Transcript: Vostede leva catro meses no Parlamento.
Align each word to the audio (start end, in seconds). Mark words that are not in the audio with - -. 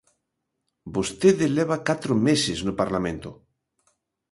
Vostede 0.95 1.45
leva 1.57 1.83
catro 1.87 2.13
meses 2.27 2.59
no 2.67 2.73
Parlamento. 2.81 3.29